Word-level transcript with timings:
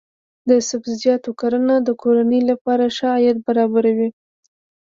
د 0.49 0.51
سبزیجاتو 0.69 1.29
کرنه 1.39 1.75
د 1.87 1.89
کورنۍ 2.01 2.41
لپاره 2.51 2.85
ښه 2.95 3.07
عاید 3.15 3.37
برابروي. 3.47 4.09